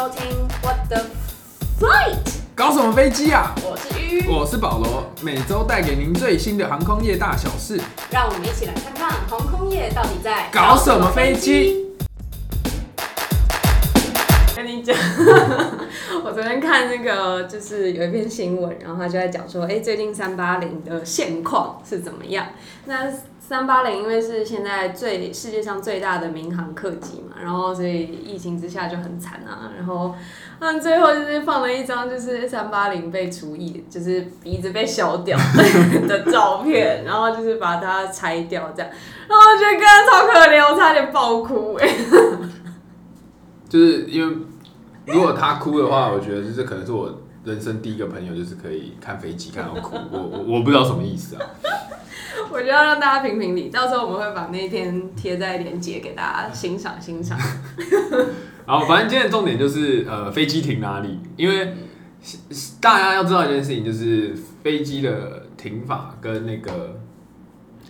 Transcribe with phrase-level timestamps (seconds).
[0.00, 1.04] 收听 What the
[1.78, 2.16] Flight，
[2.54, 3.54] 搞什么飞机啊？
[3.62, 7.78] 我是鱼，我是保罗，每周带给您最新的航空业大小事。
[8.10, 11.84] 让我们一起来看看航空业到底在搞什么飞机。
[14.56, 14.96] 跟你讲，
[16.24, 22.46] 我昨天看那个就是有一篇新闻，然后他就在讲说，哎、最近三八零的现况是怎么样？
[22.86, 23.12] 那
[23.50, 29.72] 三八零因为是现在最世界上最大的民航客机嘛，然后所以疫情之下就很惨啊。
[29.76, 30.14] 然后
[30.60, 35.36] 嗯，最后就是放了一张就是三八零被除以，就是鼻子被削掉
[36.06, 38.88] 的照片，然后就是把它拆掉这样，
[39.28, 41.88] 然后我觉得超可怜，我差点爆哭哎、
[43.68, 44.36] 就是因为
[45.06, 49.96] 如果他哭的话，我觉得就是可能是我人生第一个朋友，就是可以看飞机看到哭。
[50.12, 51.42] 我我我不知道什么意思啊。
[52.52, 57.38] 我就要让大家评评理，到时候我们会把那一篇贴在链接给大家欣赏欣赏。
[58.66, 61.74] 然后反正今天的重点就是呃飞机停哪里，因为
[62.80, 67.00] 大家要知道一件事情，就是飞机的停法跟那个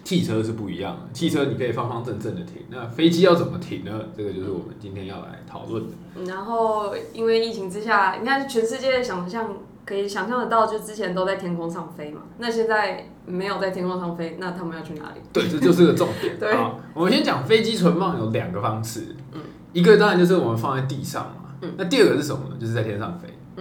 [0.05, 1.13] 汽车是不一样的。
[1.13, 3.93] 汽车你可以方方正正的停，那飞机要怎么停呢？
[4.17, 5.97] 这个就是我们今天要来讨论的。
[6.27, 15.21] 然后因为疫情之下，你看全世界想象可以想象得到，就之前都在天空上飞嘛，那现在没有在天空上飞，那他们要去哪里？
[15.33, 16.39] 对，这就是个重点。
[16.39, 19.41] 对好，我们先讲飞机存放有两个方式，嗯
[19.73, 22.57] 一个当然就是我们放在地上嘛，嗯那第二个是什么呢？
[22.61, 23.29] 就是在天上飞。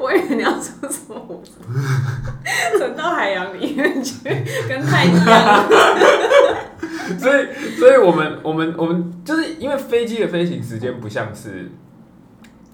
[0.00, 1.42] 我以为你要说什么，我
[2.78, 4.16] 存 到海洋里面去，
[4.68, 5.68] 跟太一样。
[7.18, 7.46] 所以，
[7.78, 11.70] 所以我们我们我们就是因为飞机的飞行时间不像是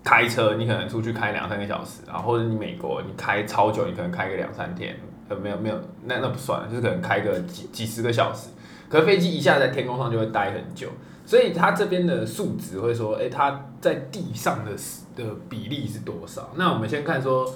[0.07, 4.97] 开车，你可能出去开两三个小时，然后或者你美国你开超久，你可能开个两三天，
[5.29, 8.51] 呃，没有没有，那那不算，就是可能开个几几十个小时。
[8.89, 10.89] 可飞机一下在天空上就会待很久，
[11.25, 14.71] 所以它这边的数值会说，哎、它在地上的
[15.17, 16.51] 的比例是多少？
[16.55, 17.53] 那我们先看说，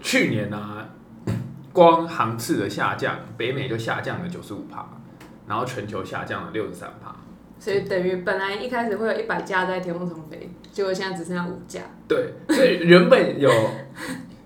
[0.00, 0.88] 去年啊，
[1.74, 4.88] 光航次的下降，北美就下降了九十五帕。
[5.44, 7.14] 然后全球下降了六十三帕。
[7.58, 11.82] 所以等于本来一开始会有一百架在天空上飞，结果现在只剩下五架。
[12.08, 13.50] 对，所以原本有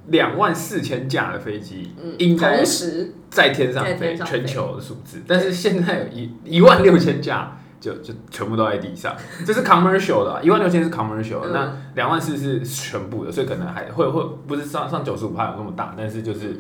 [0.08, 7.56] 两万四千架的飞机，应该同时在天上飞，全球的数字，但是现在有一一万六千架。
[7.78, 9.14] 就就全部都在地上，
[9.46, 16.56] 这是 commercial 的、啊，一万六千是 commercial，、那两万四是全部的，所以可能还会会不是上上九十五帕有那么大，但是就是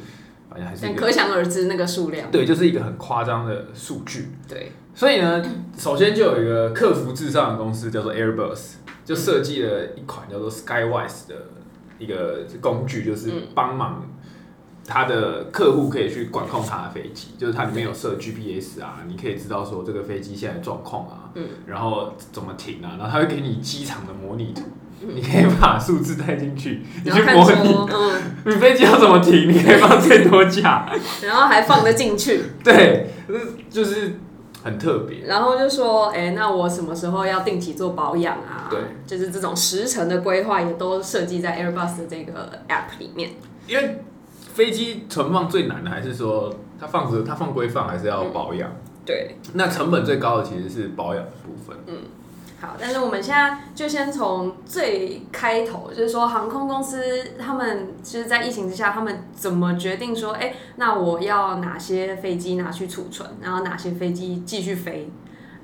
[0.50, 2.30] 反正还是但可想而知那个数量。
[2.30, 4.28] 对，就是一个很夸张的数据。
[4.46, 5.44] 对，所以呢，
[5.76, 11.34] 首先就有一个客服至上的公司叫做 Airbus，就设计了一款叫做 Skywise 的
[11.98, 14.08] 一个工具，就是帮忙
[14.86, 21.44] 他的客户可以去管控他的飞机，就是它里面有设 GPS 啊，你可以知道说这个飞机现在状况啊，嗯。
[21.66, 24.62] 然后怎么停啊，然后它会给你机场的模拟图。
[24.98, 30.90] 你可以把数字带进去，你去模拟，嗯，你飞机要怎么停，你可以放最多架。
[31.22, 33.10] 然后还放得进去， 对，
[33.68, 34.18] 就是
[34.66, 35.24] 很特别。
[35.24, 38.66] 然后就说，哎、那我什么时候要定期做保养啊？
[38.68, 43.30] 对，就是这种时程的规划也都设计在 Airbus 的这个 App 里面。
[43.68, 44.02] 因为
[44.52, 48.68] 飞机存放最难的还是说它放着它放归放，还是要保养。
[49.04, 51.76] 对，那成本最高的其实是保养的部分。
[52.58, 57.02] 好，但是我们现在就先从最开头，就是说航空公司
[57.38, 65.10] 他们就是在疫情之下，他们怎么决定说，哎、那我要哪些飞机拿去储存，然后哪些飞机继续飞，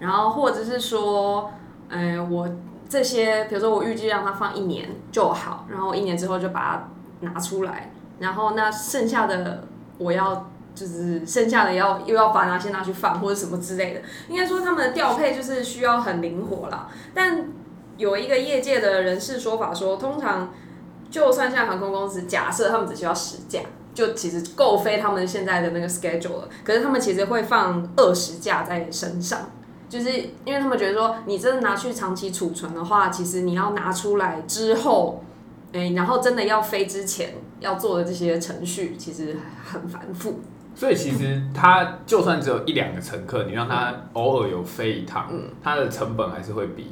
[0.01, 1.51] 然后或者是说，
[1.89, 2.47] 呃，我
[2.89, 6.89] 这些比如说我预计让它放一年就好，然后一年之后就把它
[7.27, 9.65] 拿出来，然后那剩下的
[9.97, 10.51] 我要。
[10.75, 16.89] 就是剩下的要又要把哪些拿去放或者什么之类的，应该说他们的调配就是需要很灵活啦。
[17.15, 17.47] 但
[17.99, 20.53] 有一个业界的人士说法说，通常
[21.11, 23.61] 就算像航空公司，假设他们只需要十架，
[23.93, 26.49] 就其实够飞他们现在的那个 schedule 了。
[26.65, 29.51] 可是他们其实会放二十架在身上，
[29.91, 30.11] 就是
[30.47, 35.23] 因为他们觉得说，你真的拿去长期储存的话，其实你要拿出来之后，
[35.75, 40.41] 哎、然后真的要飞之前要做的这些程序，其实很繁复。
[40.75, 45.29] 所以其实它就算只有一两个乘客，你让他偶尔有飞一趟，
[45.63, 46.87] 它的成本还是会比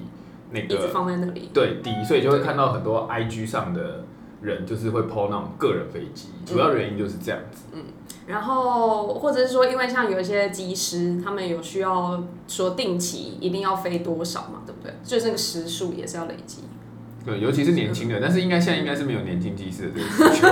[0.50, 4.04] 那一直个放在那里，对低，所以就会看到很多 IG 上的
[4.42, 7.64] 人就是会 PO 那种个人飞机，主要原因就是这样子。
[7.72, 7.84] 嗯
[8.26, 14.94] 然后或者是说，因为像有一些机师，他们有需要说定期一定要飞多少嘛，对不对？
[15.02, 16.62] 就是那个时数也是要累积。
[17.24, 20.48] 对，尤其是年轻的，但是应该现在应该是没有年轻技师的这个 需求。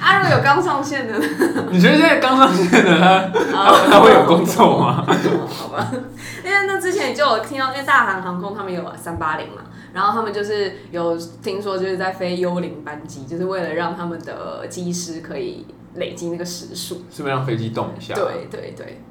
[0.00, 1.26] 啊，如果有刚上线的呢，
[1.70, 5.04] 你觉得现在刚上线的他，他他会有工作吗？
[5.48, 5.90] 好吧，
[6.44, 9.62] 因为那之前就有听到，因为大韩航空他们有三八零嘛，
[9.92, 17.02] 然后他们就是有听说就是在飞幽灵班机，就是为了让他们的机师可以累积那个时数。
[17.10, 18.14] 是不是让飞机动一下？
[18.14, 19.02] 对对对，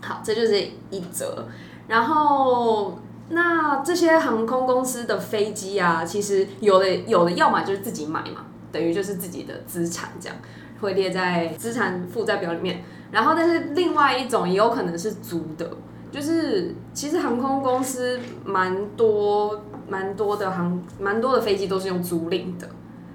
[0.00, 0.60] 好，这就是
[0.90, 1.46] 一则。
[1.86, 10.36] 然后那这些航空公司的飞机啊，其实有的有的要么就是自己买嘛，等于就是自己的资产这样，
[10.80, 12.82] 会列在资产负债表里面。
[13.10, 15.70] 然后但是另外一种也有可能是租的，
[16.10, 22.68] 就是其实航空公司蛮多蛮多的航蛮多的飞机都是用租赁的。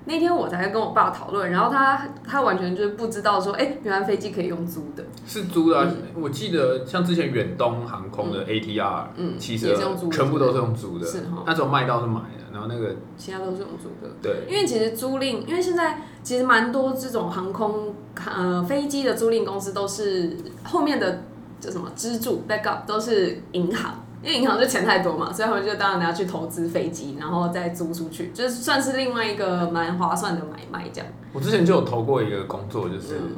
[0.07, 5.03] 那天我才跟我爸讨论，然后他他完全就是不知道说，哎、原来飞机可以用租的。
[5.25, 14.09] 是租的啊、我记得像之前远东航空的 ATR 嗯，其实也是用租的全部都是用租的是哈，那种卖到是买的，然后那个其他都是用租的。
[14.21, 14.45] 对。
[14.47, 21.23] 因为其实租赁，因为现在其实蛮多这种航空呃飞机的租赁公司都是后面的
[21.59, 23.93] 叫什么支柱 backup 都是银行，
[24.23, 31.09] 因为银行就钱太多嘛，所以他们就当然拿去投资飞机，然后再租出去，就是算是另外一个蛮划算的买卖这样。
[31.33, 33.35] 我之前就有投过一个工作，就是嗯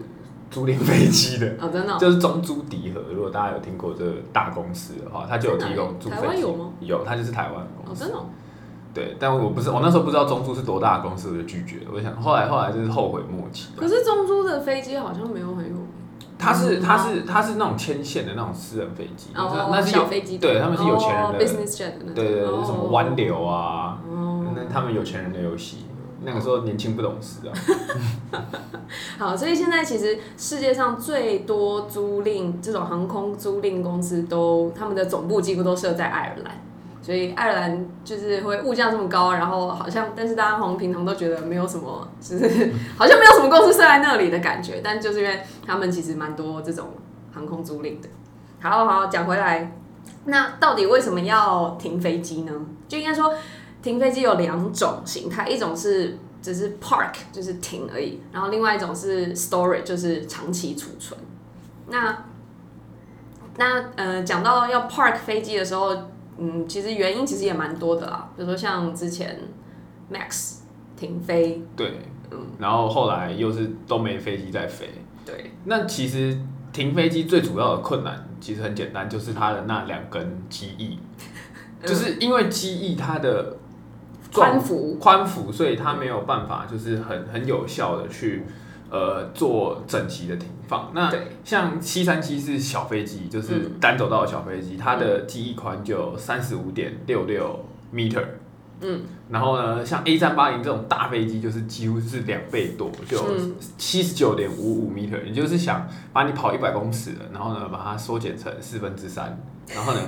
[0.49, 1.47] 租赁飞机的。
[1.59, 6.21] 哦，真的哦、就是中租迪和，如果大家有听过这个大公司的话，它就有提供租飞机。
[6.21, 6.69] 台湾有吗？
[6.79, 8.05] 有，它就是台湾哦，公司。
[8.05, 8.25] 哦真的哦、
[8.91, 11.91] 对，但我不是，我那时候不知道中租是多大的公司，我就拒绝了。
[11.93, 13.67] 我想，后来后来就是后悔莫及。
[13.75, 15.78] 可是中租的飞机好像没有很有名。
[16.39, 24.45] 它是嗯它是它是那种牵线的那种私人飞机，哦，那是有小飞机，对他们是有钱人哦的，business jet 的那种，对对对，哦什么湾流啊，哦。
[24.55, 25.85] 那他们有钱人的游戏。
[26.21, 27.53] 那个时候年轻不懂事啊，
[29.17, 36.61] 好，所以现在其实世界上最多租赁这种航空租赁公司都，他们的总部几乎都设在爱尔兰，
[37.01, 46.89] 所以爱尔兰就是会物价这么高，然后好像，但是大家好像平常都觉得没有什么，就是 好像没有什么公司设在那里的感觉，但就是因为他们其实蛮多这种
[47.33, 48.09] 航空租赁的。
[48.61, 49.71] 好好讲回来，
[50.25, 52.51] 那到底为什么要停飞机呢？
[52.87, 53.33] 就应该说，
[53.81, 61.17] 停飞机有两种形态，一种是只是 park 就是停而已，然后另外一种是 storage 就是长期储存。
[61.87, 62.25] 那
[63.57, 65.95] 那呃，讲到要 park 飞机的时候，
[66.39, 69.39] 嗯，其实原因其实也蛮多的啦，比如说像之前
[70.11, 70.59] Max
[70.95, 71.99] 停飞，对，
[72.57, 74.89] 然后后来又是都没飞机在飞。
[75.25, 76.39] 对，那其实
[76.71, 80.97] 停飞机最主要的困难其实很简单，就是它的那两根机翼，
[81.85, 83.57] 就是因为机翼它的
[84.31, 88.43] 状宽幅，宽幅，所以它没有办法就是很很有效的去
[88.89, 90.91] 呃做整齐的停放。
[90.93, 91.11] 那，
[91.43, 97.59] 像七三七是小飞机，就是嗯单走道的小飞机，它的机翼宽就三十五点六六
[97.93, 98.25] meter。
[98.81, 105.21] 嗯，然后呢，像 A 三八零这种大飞机，就是几乎是两倍多，就嗯七十九点五五 meter。
[105.25, 109.37] 也就是想把你跑一百公尺的，然后呢把它缩减成四分之三，
[109.75, 109.99] 然后呢，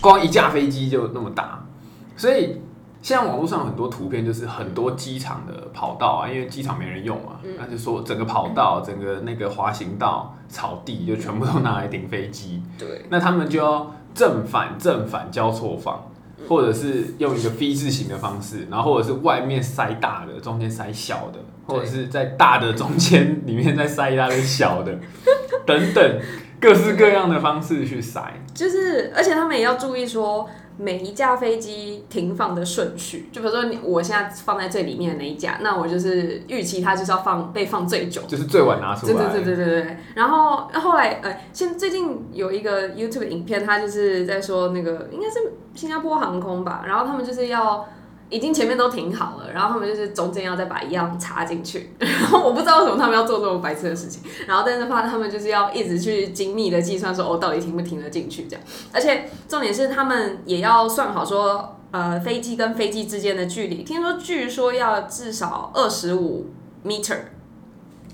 [0.00, 1.66] 光一架飞机就那么大，
[2.16, 2.60] 所以
[3.02, 7.50] 现在网络上有很多图片，就是很多机场的跑道啊，因为机场没人用嘛，嗯。
[7.58, 16.00] 那就说整个跑道、整个那个滑行道、草地就全部都拿来停飞机，对，那他们就要正反正反交错放，
[16.48, 24.96] 或者是用一个 V 字形的方式，然后或者是外面塞大的，中间塞小的，或者是在大的中间里面再塞一大堆小的，
[25.66, 26.20] 等等
[26.60, 28.22] 各式各样的方式去塞。
[28.54, 38.22] 就是，而且他们也要注意说每一架飞机停放的顺序，就比如说你我现在放在最里面的那一架，那我就是预期它就是要放被放最久。
[38.28, 39.96] 就是最晚拿出对来，对对对对对。
[40.14, 47.86] 然后后来呃，现最近有一个 YouTube 影片，它就是在说那个应该是新加坡航空吧，然后他们就是要。
[48.32, 66.46] 已经前面都停好了，然后他们就是中间要再把一样插进去， 然后我不知道为什么他们要做这种白痴的事情，然后但是怕他们就是要一直去精密的计算说哦到底停不停得进去这样，而且重点是他们也要算好说呃飞机跟飞机之间的距离，听说据说要至少二十五
[66.84, 67.18] meter，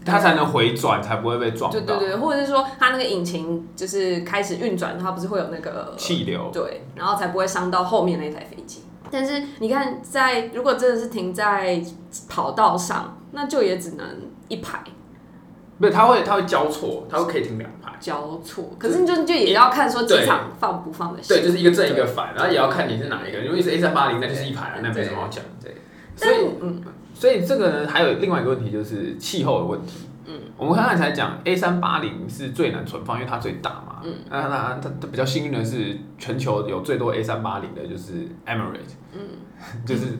[0.04, 1.78] 它才能回转，才不会被撞到。
[1.78, 8.82] 对对对，或者是说它那个引擎就是开始运转，它不是会有那个气流，对，然后才不会伤到后面那台飞机。
[9.10, 11.82] 但是你看在，如果真的是停在
[12.28, 14.06] 跑道上，那就也只能
[14.48, 14.82] 一排
[15.78, 17.92] 不是它会它会交错，它会可以停两排。
[18.00, 18.70] 交错。
[18.78, 21.34] 可是就就也要看说机场放不放得下。
[21.34, 23.40] 对，就是一个正一个反，然后也要看你是哪一个。
[23.42, 25.44] 如果是 A 三八零，那就是一排了，那没什么好讲。
[25.62, 25.76] 对，
[26.16, 26.82] 所以嗯
[27.14, 30.07] 所以这个呢，还有另外一个问题就是气候的问题。
[30.30, 34.02] 嗯，我们刚才才讲 A 三八零是最难存放，因为它最大嘛。
[34.04, 38.96] 嗯，那那它它比较幸运的是，全球有最多 A 三八零的就是 Emirates。
[39.14, 39.20] 嗯，
[39.86, 40.18] 就是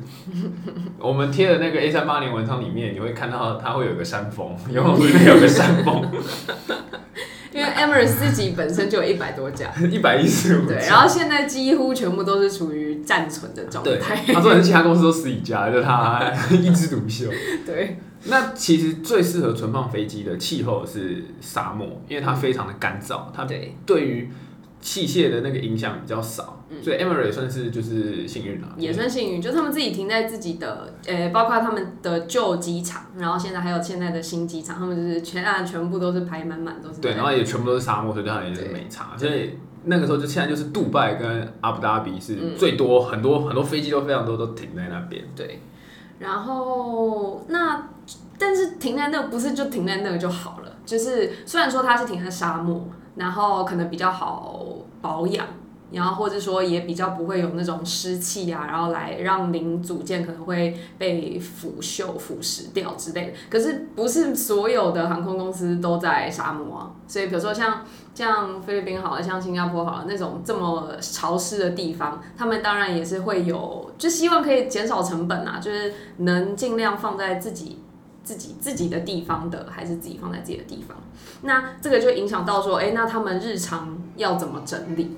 [0.99, 6.03] 我们贴的那个 A 三八零文章里面，你会看到它会有个山峰，因为里面有个山峰。
[7.59, 10.67] 因为 Emirates 自己本身就有一百多架， 一百一十五。
[10.67, 14.23] 对，然后现在几乎全部都是处于暂存的状态。
[14.33, 17.27] 他说，其他公司都十几家，就他一枝独秀。
[17.67, 17.99] 对。
[18.25, 23.47] 那其实最适合存放飞机的气候是沙漠，因为它非常的干燥，它
[23.87, 24.29] 对于
[24.81, 45.61] 器械的那个影响比较少，所以 Emirates 算是就是幸运了，也算幸运，就他们自己停在自己的，呃，包括他们的旧机场，然后现在还有现在的新机场，他们就是全岸全部都是排满满都是，对，然后也全部都是沙漠，所以它也是没差，所以那个时候就现在就是杜拜跟阿布达比是最多很多很多飞机都非常多都停在那边，对，
[46.19, 47.89] 然后那。
[48.41, 54.65] 但是停在那不是就停在那个就好了，就是虽然说它是停在沙漠，然后可能比较好
[55.03, 55.45] 保养，
[55.91, 63.33] 然后或者说也比较不会有那种湿气啊，然后来让零组件可能会被腐朽、腐蚀掉之类的。
[63.51, 67.85] 可是不是所有的航空公司都在沙漠啊，所以比如说像
[68.15, 77.81] 像菲律宾好了，像新加坡好了那种这么潮湿的地方，他们当然也是会有，就希望可以减少成本啊，就是能尽量放在自己。
[78.29, 80.99] 自己自己的地方的，还是自己放在自己的地方？
[81.41, 85.17] 那这个就影响到说，哎，那他们日常要怎么整理？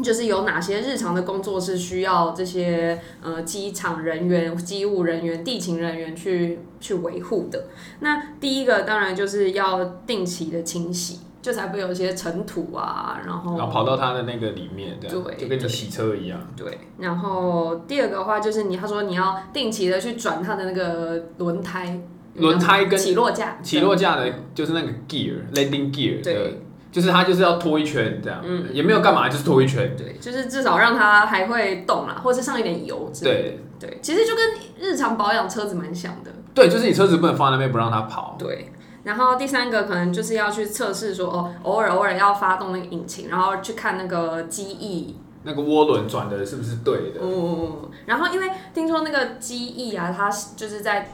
[0.00, 7.64] 就是有哪些日常的工作是需要这些呃机场人员、机务人员、地勤人员去去维护的？
[7.98, 11.18] 那第一个当然就是要定期的清洗。
[11.44, 16.40] 就才不会有一些尘土啊，然后然后跑到它的那个里面，对，就跟你洗车一样。
[16.56, 22.00] 对，然后第二个的话就是你，他说你要定期的去转它的那个轮胎，
[22.36, 26.58] 轮胎跟起落架，起落架的就是那个 gear landing gear，对，
[26.90, 38.70] 就是它就是要拖一圈这样，嗯，也没有干嘛，就是拖一圈，对，就是至少让它还会动啦，或者是上一点油之类的，对，其实就跟日常保养车子蛮像的，对，就是你车子不能放在那边不让它跑，对。
[39.04, 47.20] 然后第三个可能就是要去测试说哦，偶尔偶尔要发动那个引擎，然后去看那个机翼，那个涡轮转的是不是对的？
[47.22, 51.10] 嗯，然后因为听说那个机翼啊，它就是在，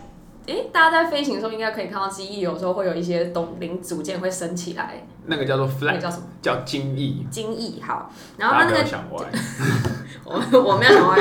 [0.47, 6.23] 诶，大家在飞行的时候应该可以看到机翼有时候会有一些东零组件会升起来，那个叫做 flag，叫什么？
[6.40, 7.26] 叫襟翼。
[7.28, 9.25] 襟翼好，然后那个想歪，
[10.25, 11.16] 我我没有想歪，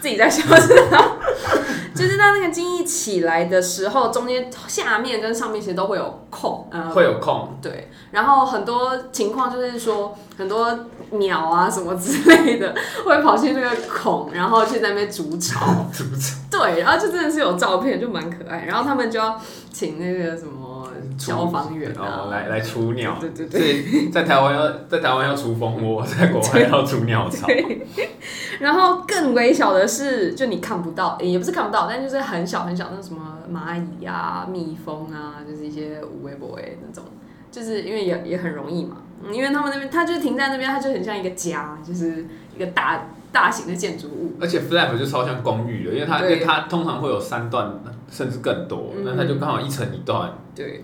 [0.00, 1.16] 自己在笑是吧？
[1.94, 7.90] 就是在那个襟翼起来的时候，中间下面跟上面其实都会有空，呃，会有空，对。
[8.10, 15.66] 然后很多情况就是说，很多鸟啊什么之类的会跑去那个孔，然后去在那边筑巢。
[15.92, 16.36] 筑巢。
[16.50, 18.64] 对，然后就真的是有照片，就蛮可爱。
[18.66, 19.40] 然后他们就要
[19.72, 20.67] 请那个什么。
[21.18, 27.46] 消防员哦，来来除鸟，对对对，在台湾要 在台湾要除蜂窝， 在国外要除鸟巢。
[28.60, 37.04] 然后更微小的是，就你看不到，也不是看不到，但就是很小很小，那什么蚂蚁啊、蜜蜂啊，就是一些无微不微那种，
[37.50, 38.98] 就是因为也也很容易嘛，
[39.30, 44.34] 因为他们那边，它就停在那边，它就很像一个家，就是一个大大型的建筑物。
[44.40, 47.72] 而且 flap 就超像公寓的，因为它因为它通常会有三段
[48.10, 50.32] 甚至更多，那它就刚好一层一段。
[50.54, 50.82] 对。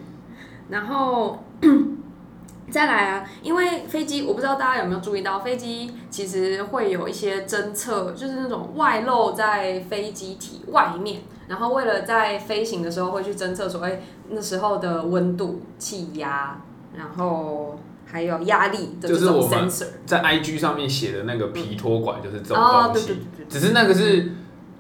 [0.68, 1.44] 然后
[2.71, 16.61] 再来啊，因为飞机，我不知道大家有没有注意到，飞机其实会有一些侦测，就是那种外露在飞机体外面，然后为了在飞行的时候会去侦测说，哎，那时候的温度、气压，
[16.97, 23.18] 然后还有压力的这种 sensor，在 IG 上面写的那个皮托管就是这种东西，
[23.49, 24.33] 只是那个是。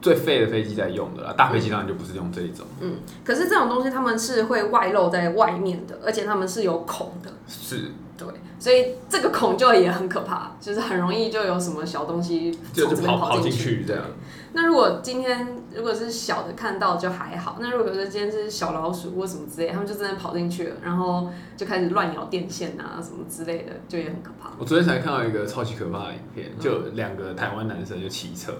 [0.04, 2.66] 最废的飞机在用的啦，大飞机当然就不是用这一种。
[2.78, 7.32] 嗯，可是这种东西他们是会外露在外面的，而且他们是有孔的。
[7.48, 14.04] 是，对，所以这个孔就也很可怕，就是很容易就有什么小东西从这边跑进去这样。
[14.52, 24.50] 那如果今天如果是小的看到就还好，那如果说今天是小老鼠或什么之类，他们就真的跑进去了，然后就开始乱咬电线啊什么之类的，就也很可怕。
[24.58, 28.52] 我昨天才看到一个超级可怕的影片，就两个台湾男生就骑车，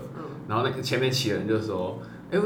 [0.49, 1.99] 然后那个前面骑的人就说
[2.31, 2.39] ：“哎，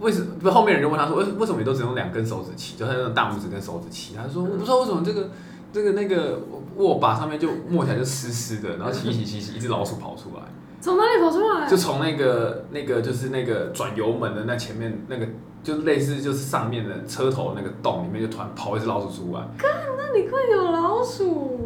[0.00, 2.76] 为什么？”不，后面人就问他说：“为为什么你都只用两根手指骑？
[2.76, 5.30] 就他那种大拇指跟手指骑？”他说：“我不知道为什么这个
[5.72, 6.40] 这个那个
[6.76, 10.42] 握把上面就摸起来就湿湿的，然后骑骑骑骑，一只老鼠跑出来。
[10.78, 11.66] ”从哪里跑出来？
[11.68, 15.26] 就从那个那个就是那个转油门的那前面那个，
[15.62, 19.40] 就类似就是上面的车头那个洞里面，就突然跑一只老鼠出来。
[19.58, 21.65] 看，那里会有老鼠，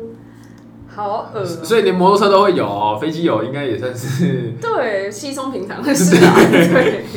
[0.94, 6.34] 好恶所以连摩托车都会有，飞机有，应该也算是对稀松平常的 事啊。
[6.50, 7.04] 对。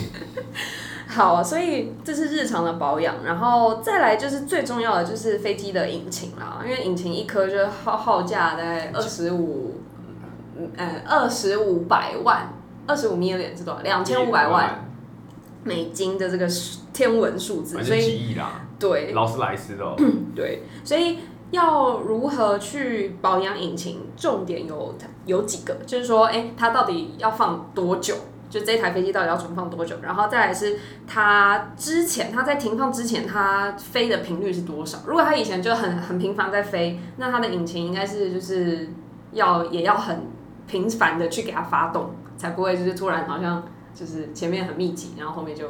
[1.07, 9.75] 好啊，所以这是日常的保养，然后再来就是最重要的就是飞机的引擎啦，因为引擎一颗就耗耗价在二十五，
[10.75, 12.51] 呃，二十五百万，
[12.87, 13.81] 二十五 million 是多少？
[13.81, 14.89] 两千五百万
[15.63, 16.47] 美金的这个
[16.91, 18.35] 天文数字，所以
[18.79, 19.95] 对，劳斯莱斯的、哦，
[20.35, 21.19] 对，所以
[21.53, 24.93] 要如何去保养引擎，重点有
[25.25, 28.15] 有几个，就是说，哎、它到底要放多久？
[28.49, 29.95] 就这台飞机到底要存放多久？
[30.03, 34.99] 然后再来是它之前，它在停放之前，它飞的频率是多少？
[35.07, 38.89] 如果它以前就很很频繁在飞，那它的引擎应该是就是
[39.31, 40.27] 要也要很
[40.67, 43.63] 频繁的去给它发动，才不会就是突然好像
[43.95, 45.65] 就是前面很密集，然后后面就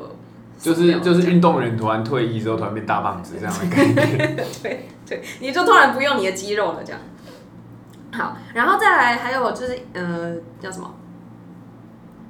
[0.64, 4.46] 就是就是运动员突然退役之后突然变大胖子这样的感觉。
[4.64, 7.02] 对对，你就突然不用你的肌肉了，这样。
[8.14, 10.90] 好，然后再来还有就是呃叫什么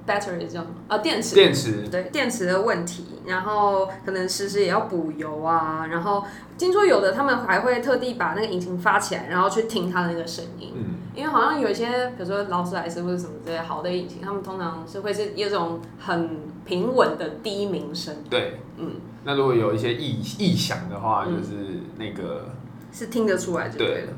[0.08, 0.68] ？battery 叫什么？
[0.88, 1.36] 啊，电池。
[1.36, 6.24] 电池对电池的问题，然后可能时时也要补油啊，然后
[6.58, 10.84] 听说有的他们还会特地把那个引擎发起来，然后去听它的那个声音，嗯，
[11.16, 18.92] 因为好像有一些，比如说劳斯莱斯或者什么之类好的引擎，他们通常是会是有一种很平稳的低鸣声，对，嗯，
[19.24, 21.56] 那如果有一些异异响的话，嗯就是
[21.98, 22.50] 那个
[22.92, 24.14] 是听得出来就对了。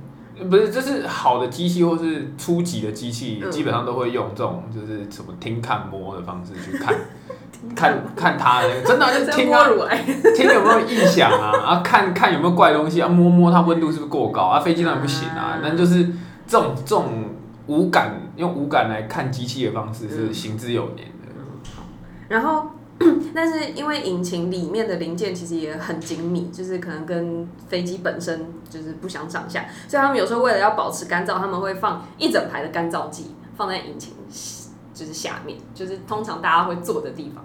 [0.50, 3.50] 不是，就是好的机器或是初级的机器，嗯。
[3.52, 6.94] 基本上都会用这种就是什么听看摸的方式去看，
[7.76, 9.98] 看看它的，真的啊就是在听啊，摸乳癌，
[10.36, 16.04] 听有没有异响啊，啊看看有没有怪东西啊，摸摸它温度是不是过高啊，飞机当然不行啊啊，那就是
[16.46, 17.06] 这种这种
[17.68, 21.32] 无感用无感来看机器的方式是嗯行之有年的，
[22.28, 22.68] 然后，
[23.36, 34.14] 但是因为引擎里面的零件其实也很精密，就是可能跟飞机本身就是不相上下，所以他们有时候为了要保持干燥，他们会放一整排的干燥剂放在引擎
[34.94, 37.44] 就是下面，就是通常大家会坐的地方。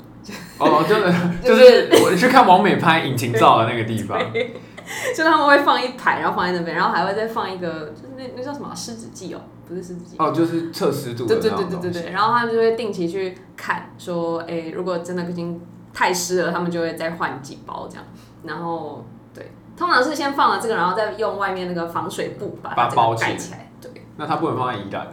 [0.59, 4.20] 哦，真的就 就是是我去看王美拍引擎照的那个地方，
[5.16, 10.16] 就他们会放一排，然后放在那边，然后还会再放一个，就是那那叫什么啊湿纸剂哦，不是湿纸剂。
[10.18, 15.59] 哦，就是测湿度的对对对对对对，然后他们就会定期去看，说，哎、如果真的已经
[15.92, 18.04] 太湿了，他们就会再换几包这样。
[18.44, 19.04] 然后，
[19.35, 23.70] 对，通常是先放了这个，然后再用外面那个防水布把它包起来盖起来。
[23.80, 25.09] 对，那它不能放在宜兰。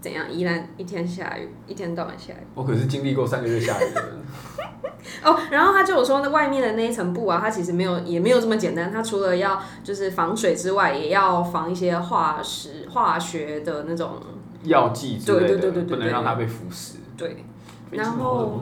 [0.00, 0.30] 怎样？
[0.30, 2.46] 宜兰一天下雨，一天到晚下雨。
[2.54, 4.12] 我可是经历过三个月下雨的人。
[5.22, 8.92] 哦，然后他就有说，那外面的那一层布啊，它其实没有，也没有这么简单。
[8.92, 14.20] 它除了要就是防水之外，也要防一些化石、化学的那种，
[14.64, 16.96] 药剂之类的，对对对对对不能让它被腐蚀。
[17.16, 17.44] 对，
[17.90, 18.60] 然后？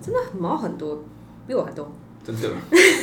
[0.00, 0.98] 真的毛很多，
[1.46, 1.90] 比我还多。
[2.24, 2.48] 真的，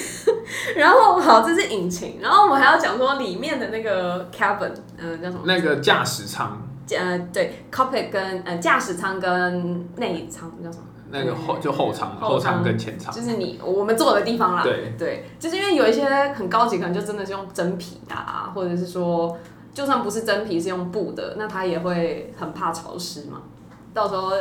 [0.75, 5.43] 然后好，这是引擎，然后我们还要讲说里面的那个 cabin，嗯、叫什么？
[5.45, 10.86] 那个驾驶舱，呃，对，cockpit 跟呃驾驶舱跟内舱叫什么？
[11.12, 14.63] 那个后就后舱，后后舱舱跟前舱，就是你我们坐的地方啦。
[14.63, 19.38] 对对，就是因为有一些很高级，可能就真的是用真皮的、啊，或者是说
[19.73, 23.41] 就算不是真皮是用布的，那它也会很怕潮湿嘛。
[23.93, 24.32] 到时候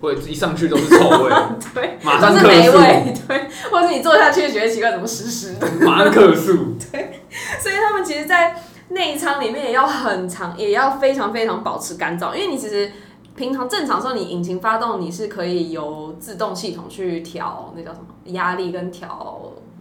[0.00, 1.32] 或者一上去都是臭味，
[1.74, 5.66] 对，马上都是，霉味，对，或者你坐下去觉得奇怪，怎么湿湿的？
[5.86, 6.52] 马上客诉。
[7.60, 12.90] 所以他们其实，在内舱里面也要很长，也要非常非常保持干燥，因为你其实
[13.34, 19.40] 平常正常时候，你引擎发动你是可以由自动系统去调那叫什么压力跟调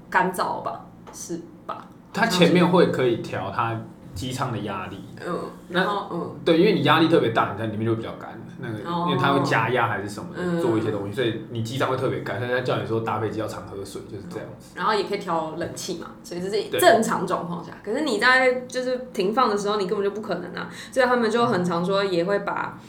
[0.09, 0.81] 干燥吧，
[1.13, 1.87] 是吧？
[2.13, 3.79] 它前面会可以调它
[4.15, 5.37] 机舱的压力，嗯，
[5.69, 8.31] 然后嗯，对，因为你压力特别大，你在里面就会比较干。
[8.57, 10.29] 那个，哦因为它会加压还是什么
[10.61, 12.39] 做一些东西，所以你机舱会特别干。
[12.39, 14.71] 所以他叫你说搭飞机要常喝水，就是这样子。
[14.75, 17.73] 然后也可以调冷气嘛，所以这是对正常状况下。
[17.83, 22.79] 可是你在就是停放的时候，你根本就不可能啊，所以他们就很常说也会把。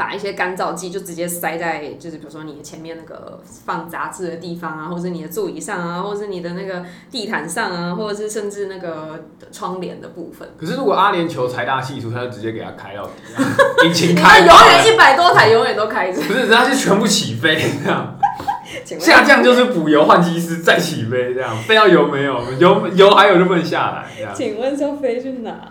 [0.00, 10.48] 把一些干燥剂就直接塞在，就是比如说你前面那个放杂志的地方啊，或者是你的座椅上啊，或者是你的那个地毯上啊，或者是甚至那个窗帘的部分。
[10.58, 13.44] 可是如果阿联酋财大气粗，他就直接给它开到底啊，
[13.84, 16.22] 引擎你开看，永远一百多台，永远都开着。
[16.22, 18.16] 不是，它是全部起飞这样。
[18.98, 24.32] 下降就是补油换机师再起飞这样，飞到油没有，油油还有就不能下来这样。
[24.34, 25.70] 请问是要飞去哪？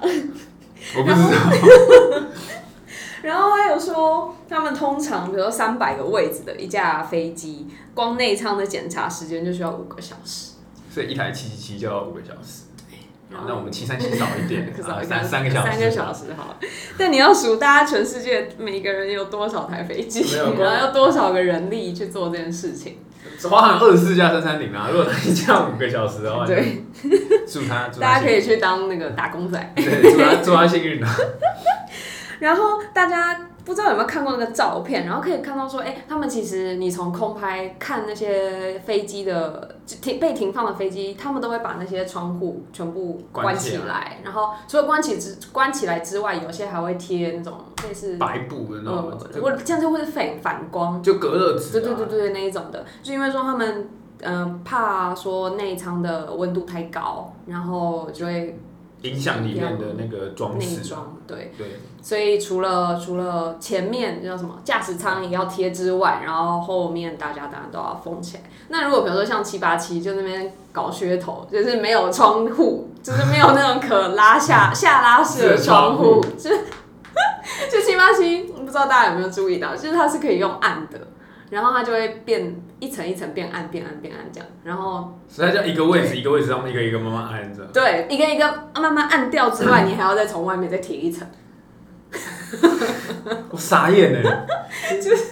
[0.97, 2.27] 我不知道，
[3.21, 10.53] 然后还有说，他们通常比如说三百个位置的一架飞机，光内舱的检查时间就需要五个小时。
[10.89, 12.63] 所以一台七七七就要五个小时。
[13.31, 14.73] 那我们七三七少一点
[15.07, 16.57] 三三个小时，三个小时好了。
[16.97, 20.25] 但你要数大家全世界每个人有多少台飞机
[20.57, 22.97] 然后要多少个人力去做这件事情。
[23.51, 24.89] 包含二十四架三三零啊。
[24.91, 29.73] 如果他一架五个小时的话，对，就祝他祝他大家可以去当那个打工仔。
[29.75, 31.15] 对，祝他祝他幸运啊。
[32.39, 47.53] 然后大家不知道有没有看过那个照片，然后可以看到说，哎、他们其实你从空拍看那些飞机的停被停放的飞机，他们都会把那些窗户全部关关起起来，然后除了关起之关起来之外，有些还会贴那种
[47.87, 51.71] 类似白布的那呃种，，就我这样就会反反光，就隔热纸、啊。
[51.73, 53.89] 对对对对那一种的，就因为说他们
[54.21, 58.59] 嗯、呃怕说内舱的温度太高，然后就会
[59.01, 60.81] 影响里面的那个装内饰。
[60.81, 61.53] 装对。
[61.57, 68.43] 对，所以除了除了前面叫什么驾驶舱也要贴之外，然后后面大家当然都要封起来。
[68.69, 76.49] 那如果比如说像七八七就那边搞噱头，就是没有窗户，就是没有那种可拉下 下拉式的窗户，就
[77.71, 80.99] 就七八七，不知道大家有没有注意到，就是它是可以用按的，
[81.49, 87.63] 然后它就会变一层一层变暗变暗变暗这样，然后所以它叫一个位置一个位置上面一个一个慢慢按着。
[87.73, 91.27] 对一个一个慢慢按掉之外，你还要再从外面再贴一层。
[93.51, 94.23] 我傻眼嘞。
[95.01, 95.25] 就是！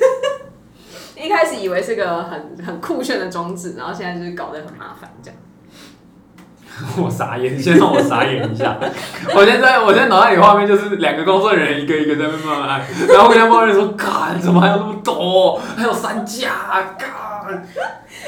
[1.19, 5.39] 一开始以为是个很很酷炫的装置，然后现在就是搞得很麻烦这样。
[7.01, 8.77] 我傻眼，先让我傻眼一下。
[9.35, 15.59] 我现在我现在脑袋里画面就是两个工作人员一个一个在那边慢慢按，然后跟他抱怨说：“干，怎么还有那么多？
[15.75, 17.09] 还有三架，干。”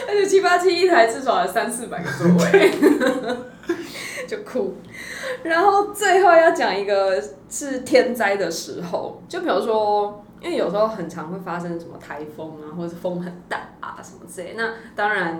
[0.07, 2.71] 而且七八七一台至少有三四百个座位，
[4.25, 4.75] 就哭。
[5.43, 14.55] 然后最后要讲一个是天灾的时候，就比如说，因为有时候很常会发生什么台风啊，或者是风很大啊什么之类。
[14.57, 15.39] 那当然，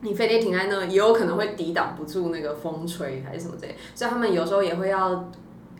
[0.00, 5.30] 你非得停在那，也有可能会抵挡不住那个风吹还是什么之类，所以他们有时候也会要。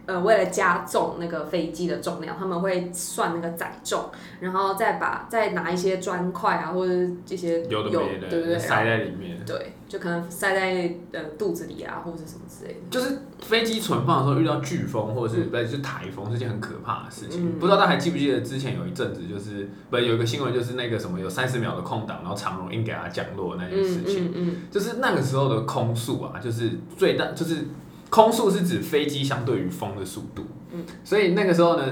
[0.06, 4.08] 呃，为了加重那个飞机的重量，他们会算那个载重，
[4.40, 9.36] 然后再把再拿一些砖块啊，或者是这些有的没的，对对对，塞在里面。
[9.46, 12.80] 对，就可能塞在呃肚子里啊，或者什么之类的。
[12.90, 17.46] 就是飞机存放的时候遇到飓风或者是不是是台风是件很可怕的事情。
[17.46, 24.26] 嗯不知道大家还记不记得之前有一阵子就是不是有一个新闻就是那个什么有三十秒的空档，然后长荣硬给它降落那件事情。
[24.26, 27.66] 嗯嗯就是那个时候的空速啊，就是最大就是
[28.10, 30.44] 空速是指飞机相对于风的速度。
[30.72, 31.84] 嗯，所以那个时候呢，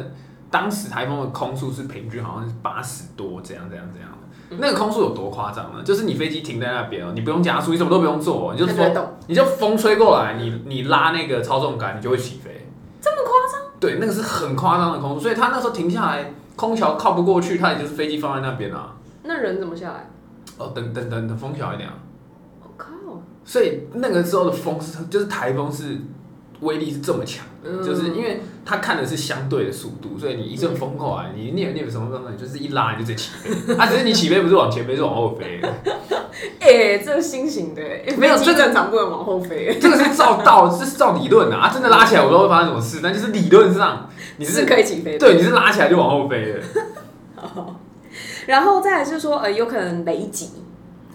[0.50, 4.08] 当时台风的空速是平均好像是八十多这样这样这样
[4.56, 5.82] 那个空速有多夸张呢？
[5.82, 9.08] 就是你飞机停在那边哦，你不用加速，你什么都不用做哦，你就风。
[9.26, 12.68] 你就风吹过来，你你拉那个操纵杆，你就会起飞。
[13.00, 13.70] 这么夸张？
[13.80, 18.94] 对，那个是很夸张的空速，所以他那时候停下来，空桥靠不过去，他也就是飞机放在那边啊。
[19.24, 20.10] 那人怎么下来？
[20.58, 21.96] 哦，等等等等风小一点啊。
[23.44, 25.98] 所以那个时候的风是，就是台风是
[26.60, 33.74] 威力是这么强的，嗯就是因为它看的是相对的速度，所以你一阵风过来，你念念什么东西，就是一拉你就直接起飞。
[33.74, 35.60] 啊，只是你起飞不是往前飞，是往后飞。
[36.58, 45.18] 哎、这是新型的、欸，没有这正常不能往后飞、这个是照道，这是照理论的啊，真的拉起来我不知道会发生什么事，但就是理论上你是是 可以起飞的。
[45.18, 46.60] 对，你是拉起来就往后飞的。
[48.46, 50.50] 然后再来就是说，呃，有可能雷击。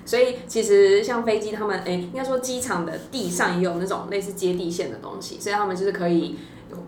[0.10, 6.36] 所以其实像飞机，他们哎、应该说机场的地上也有那种类似接地线的东西，所以他们就是可以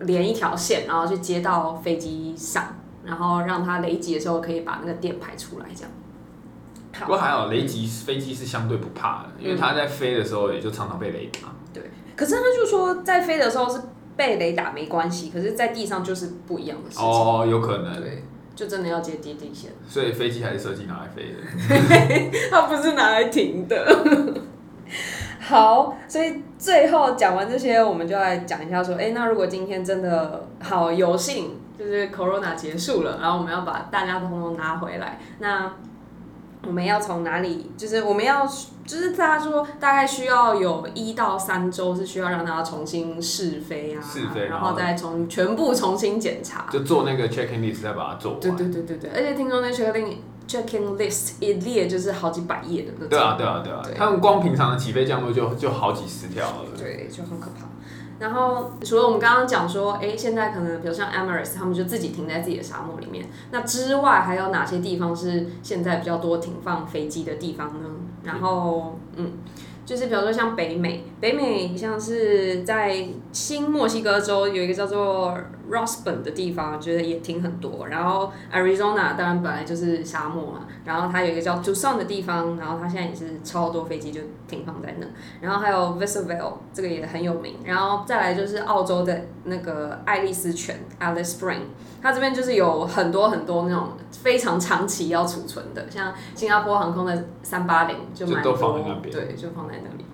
[0.00, 5.92] 连一条线，然后去接到飞机上，然后让它雷击的时候可以把那个电排出来，这样。
[7.02, 11.54] 不过还好，雷击飞机是相对不怕的，因为它在飞的时候也就常常被雷打。
[11.72, 11.84] 对
[12.16, 13.80] 可是他就说，在飞的时候是
[14.16, 17.06] 被雷打没关系，可是在地上就是不一样的事情。
[17.06, 22.38] 哦，有可能，对，就真的要接地地线，所以飞机还是设计拿来飞的。
[22.50, 24.42] 它不是拿来停的。
[25.40, 35.74] 好，所以最后讲完这些，我们就来讲一下说，哎、那如果今天真的好有幸，就是 Corona 结束了，然后我们要把大家通通拿回来，那
[36.66, 37.70] 我们要从哪里？
[37.76, 46.66] 就是我们要，就是大家说大概需要有一到三周是需要让他重新试飞啊，试飞然后再重全部重新检查。
[46.70, 48.40] 就做那个 check in list 再把它做完。
[48.40, 53.08] 对对对对对，而且听说那 checking checking list 一列就是好几百页的那种。
[53.08, 56.66] 对啊，对啊，对啊对，他们光平常的起飞降落就就好几十条了。
[56.78, 57.66] 对，就很可怕。
[58.22, 63.26] 然后除了我们刚刚讲说，哎，现在可能比如像 Emirates，他们就自己停在自己的沙漠里面。
[63.50, 67.88] 那之外还有哪些地方是现在比较多停放飞机的地方呢？
[68.22, 69.32] 然后，嗯，
[69.84, 75.36] 就是比如说像北美，北美像是在新墨西哥州有一个叫做
[75.72, 77.86] Rosburn 的地方，觉得也停很多。
[77.88, 85.06] 然后 Arizona 当然本来就是沙漠嘛，然后它有一个叫 Tucson 的地方，然后它现在也是超多飞机就停放在那。
[85.40, 91.62] 然后还有 Victorville 这个也很有名，然后再来就是澳洲的那个爱丽丝泉 Alice Spring，
[92.02, 100.04] 它这边就是有很多很多那种非常长期要储存的，像新加坡航空的三八零就蛮就都放多在那边对，就放在那里。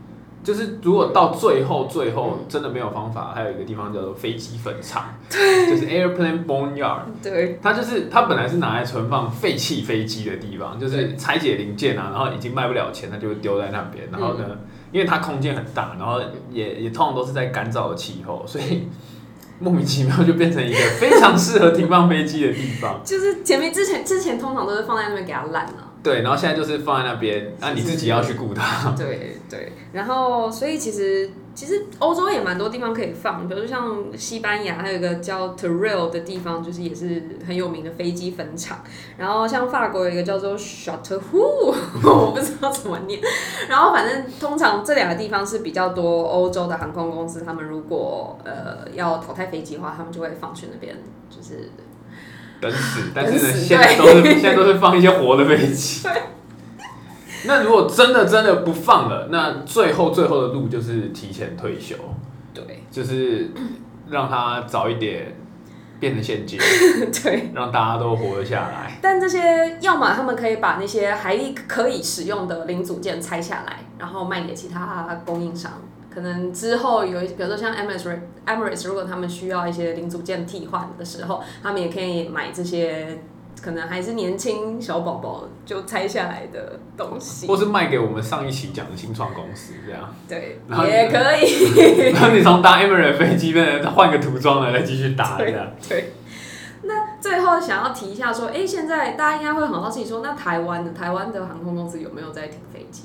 [0.48, 7.02] 就是如果到最后最后真的没有方法，还有一个地方叫做飞机坟场，就是 airplane boneyard。
[7.22, 14.08] 对，它就是它本来是拿来存放废弃飞机的地方，就是拆解零件啊，然后已经卖不了钱，它就会丢在那边。
[14.10, 14.46] 然后呢，
[14.90, 16.18] 因为它空间很大，然后
[16.50, 18.88] 也也通常都是在干燥的气候，所以
[19.58, 23.00] 莫名其妙就变成一个非常适合停放飞机的地方。
[23.04, 25.87] 就是前面之前之前通常都是放在那边给它烂了。
[26.08, 28.90] 对，然后现在就是放在那边，那你自己要去顾它。
[28.96, 38.78] 对对，然后所以其实其实欧洲也蛮多地方可以放，比如像西班牙还有一个叫 Terrell 的地方，就是也是很有名的飞机坟场。
[39.18, 41.20] 然后像法国有一个叫做 Chateau，
[42.02, 43.20] 我不知道怎么念。
[43.68, 50.96] 然后反正通常这两个地方是比较多欧洲的航空公司，他们如果呃要淘汰飞机的话，他们就会放去那边，
[51.28, 51.70] 就是。
[52.60, 56.08] 等死，但是呢，现在都是现在都是放一些活的飞机。
[57.44, 61.94] 那如果真的真的不放了，那最后最后的路就是提前退休，
[62.52, 63.52] 对，就是
[64.10, 65.36] 让他早一点
[66.00, 66.58] 变成现金，
[67.22, 68.98] 对，让大家都活得下来。
[69.00, 71.36] 但这些要么他们可以把那些还
[71.68, 75.72] 可以使用的零组件拆下来，然后卖给其他供应商。
[76.18, 83.20] 可能之后有，比如说像 Emirates，Emirates 如果他们需要一些零组件替换的时候，他们也可以买这些
[83.62, 90.12] 可能还是年轻小宝宝就拆下来的东西，或是卖给我们上一期讲的新创公司这样。
[90.28, 92.10] 对，也可以。
[92.10, 95.70] 然后你从搭 Emirates 飞机变成换个涂装来，再继续搭这样。
[95.88, 96.14] 对。
[96.82, 103.04] 那最后想要提一下说，哎，现在大家应该会很好奇说，那台湾的台湾的航空公司有没有在停飞机？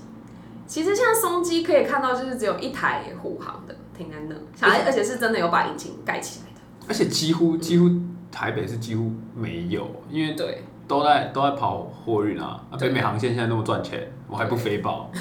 [0.74, 4.36] 其实现在松机可以看到，就是只有一台护航的停在那，
[4.86, 6.62] 而且是真的有把引擎盖起来的。
[6.88, 7.88] 而且几乎几乎
[8.32, 15.12] 台北是几乎没有，因为对都在都在跑货运啊，北美航线现在那么赚钱，我还不飞爆。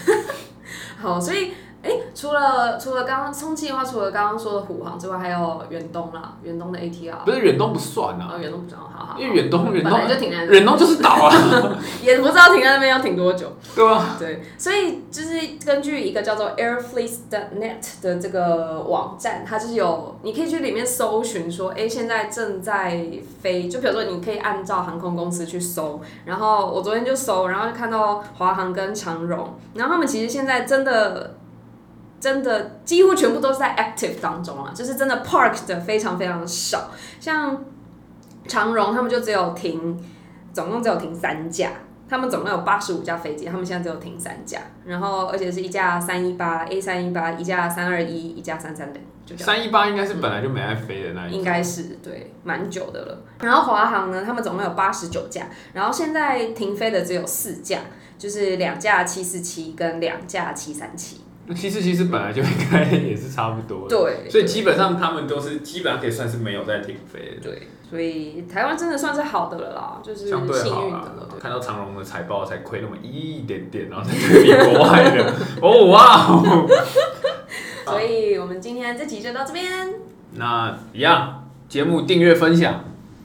[0.97, 1.53] 好，所以。
[1.83, 7.25] 哎，除了除了刚刚充气的话，除了刚刚说的虎航之外，还有远东啦，远东的 ATR。
[7.25, 8.35] 不是远东不算啊。
[8.35, 9.17] 哦，远东不算，好好。
[9.19, 11.35] 因为远东远东就停在远东就是岛啊，
[12.01, 13.53] 也不知道停在那边要停多久。
[13.75, 14.15] 对吧。
[14.17, 23.05] 对，所以就是根据一个叫做 Airfleet.net 的这个网站，它就是有你可以去里面搜寻说，哎，现在正在
[23.41, 31.35] 飞，就比如说你可以按照航空公司去搜，然后我昨天就搜，然后就看到华航跟长荣，然后他们其实现在真的。
[32.23, 36.89] 真的几乎全部都是在 active 当中啊，就是真的 park 的非常非常少。
[37.19, 37.65] 像
[38.47, 40.01] 长荣他们就只有停，
[40.53, 41.73] 总共只有停三架，
[42.09, 53.19] 他们总共有八十五架飞机，他们现在只有停三架，然后而且是一架三一八 A 三一八，一架三二一，一架三三零，就三一八应该是本来就没爱飞的那一应该是对，蛮久的了。
[53.41, 57.81] 然后华航呢，他们总共有八十九架，然后现在停飞的只有四架，
[58.17, 61.21] 就是两架七四七跟两架七三七。
[61.53, 71.29] 那其实其实本来就应该也是差不多，对，所以基本上他们都是基本上可以算是没有在停飞的，对，所以台湾真的算是好的了啦，就是相对好了。
[71.39, 76.67] 看到长荣的财报才亏那么一点点，然后在对比国外的，哦哇哦！
[77.85, 79.93] 所以我们今天这集就到这边。
[80.35, 82.85] 那一样，节目订阅分享，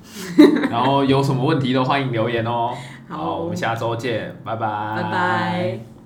[0.69, 2.73] 然后有什么问题都欢迎留言哦。
[3.07, 5.96] 好，我们下周见，拜拜，拜拜。